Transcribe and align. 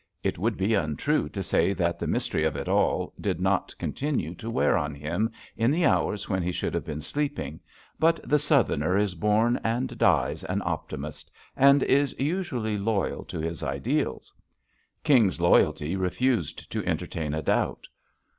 It 0.23 0.39
would 0.39 0.57
be 0.57 0.73
untrue 0.73 1.29
to 1.29 1.43
say 1.43 1.73
that 1.73 1.99
the 1.99 2.07
mystery 2.07 2.43
of 2.43 2.55
it 2.55 2.67
all 2.67 3.13
did 3.21 3.39
not 3.39 3.75
continue 3.77 4.33
to 4.33 4.49
wear 4.49 4.75
on 4.75 4.95
him 4.95 5.29
in 5.55 5.69
the 5.69 5.85
hours 5.85 6.27
when 6.27 6.41
he 6.41 6.51
should 6.51 6.73
have 6.73 6.83
been 6.83 7.01
sleeping, 7.03 7.59
but 7.99 8.19
the 8.27 8.39
Southerner 8.39 8.97
is 8.97 9.13
born 9.13 9.59
and 9.63 9.95
dies 9.99 10.43
an 10.45 10.63
optimist, 10.65 11.29
and 11.55 11.83
is 11.83 12.15
usually 12.19 12.79
loyal 12.79 13.23
to 13.25 13.39
his 13.39 13.61
ideals. 13.61 14.33
King's 15.03 15.39
loyalty 15.39 15.95
refused 15.95 16.71
to 16.71 16.83
entertain 16.83 17.35
a 17.35 17.43
doubt. 17.43 17.87